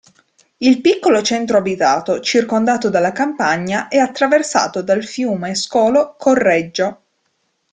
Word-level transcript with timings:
Il 0.57 0.81
piccolo 0.81 1.21
centro 1.21 1.59
abitato, 1.59 2.21
circondato 2.21 2.89
dalla 2.89 3.11
campagna 3.11 3.87
è 3.87 3.97
attraversato 3.99 4.81
dal 4.81 5.05
fiume 5.05 5.53
scolo 5.53 6.15
Correggio. 6.17 7.01